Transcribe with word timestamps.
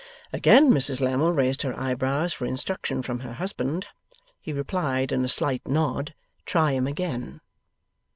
Again 0.33 0.71
Mrs 0.71 0.99
Lammle 0.99 1.31
raised 1.31 1.61
her 1.61 1.79
eyebrows 1.79 2.33
for 2.33 2.47
instruction 2.47 3.03
from 3.03 3.19
her 3.19 3.33
husband. 3.33 3.85
He 4.39 4.51
replied 4.51 5.11
in 5.11 5.23
a 5.23 5.27
slight 5.29 5.67
nod, 5.67 6.15
'Try 6.47 6.73
'em 6.73 6.87
again. 6.87 7.39